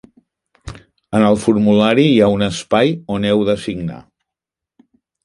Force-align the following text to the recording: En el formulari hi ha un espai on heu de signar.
En 1.17 1.25
el 1.27 1.35
formulari 1.43 2.05
hi 2.13 2.17
ha 2.21 2.29
un 2.37 2.45
espai 2.47 2.95
on 3.17 3.29
heu 3.33 3.45
de 3.51 3.57
signar. 3.67 3.99